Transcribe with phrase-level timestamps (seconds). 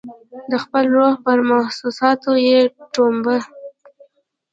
[0.51, 2.59] د خپل روح پر محسوساتو یې
[2.93, 3.37] ټومبه